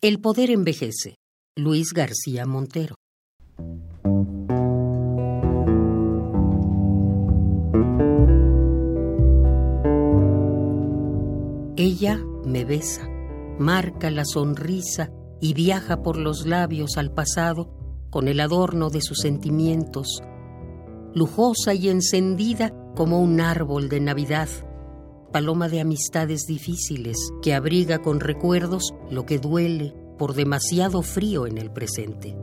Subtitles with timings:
[0.00, 1.16] El poder envejece.
[1.56, 2.94] Luis García Montero.
[11.76, 13.08] Ella me besa,
[13.58, 17.74] marca la sonrisa y viaja por los labios al pasado
[18.08, 20.20] con el adorno de sus sentimientos,
[21.12, 24.48] lujosa y encendida como un árbol de Navidad
[25.32, 31.58] paloma de amistades difíciles que abriga con recuerdos lo que duele por demasiado frío en
[31.58, 32.36] el presente.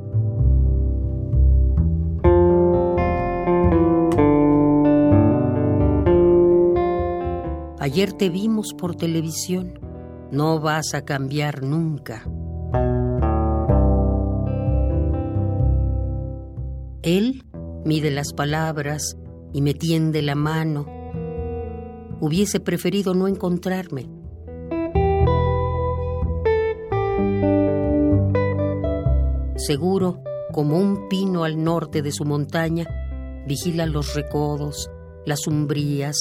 [7.79, 9.79] Ayer te vimos por televisión,
[10.31, 12.23] no vas a cambiar nunca.
[17.03, 17.43] Él
[17.85, 19.15] mide las palabras
[19.53, 20.94] y me tiende la mano
[22.25, 24.09] Hubiese preferido no encontrarme.
[29.57, 32.87] Seguro, como un pino al norte de su montaña,
[33.45, 34.89] vigila los recodos,
[35.27, 36.17] las umbrías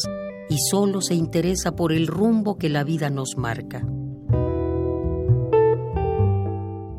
[0.50, 3.80] y solo se interesa por el rumbo que la vida nos marca.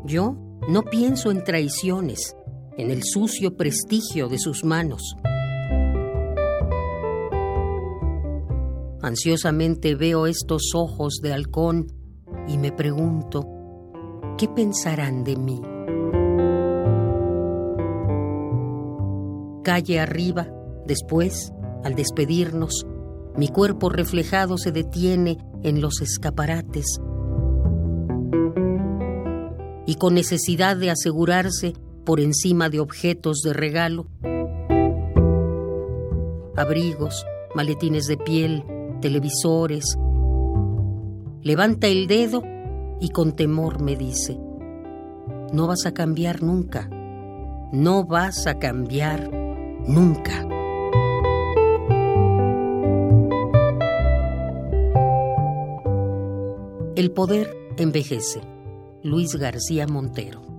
[0.04, 0.36] Yo
[0.68, 2.36] no pienso en traiciones,
[2.76, 5.14] en el sucio prestigio de sus manos.
[9.06, 11.92] Ansiosamente veo estos ojos de halcón
[12.48, 13.46] y me pregunto,
[14.36, 15.62] ¿qué pensarán de mí?
[19.62, 20.48] Calle arriba,
[20.86, 21.52] después,
[21.84, 22.84] al despedirnos,
[23.36, 26.98] mi cuerpo reflejado se detiene en los escaparates
[29.86, 34.08] y con necesidad de asegurarse por encima de objetos de regalo,
[36.56, 38.64] abrigos, maletines de piel,
[39.06, 39.96] televisores.
[41.42, 42.42] Levanta el dedo
[43.00, 44.36] y con temor me dice,
[45.52, 46.88] no vas a cambiar nunca,
[47.70, 49.30] no vas a cambiar
[49.86, 50.44] nunca.
[56.96, 58.40] El poder envejece.
[59.04, 60.55] Luis García Montero.